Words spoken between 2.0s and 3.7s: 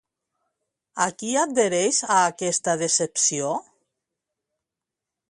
a aquesta decepció?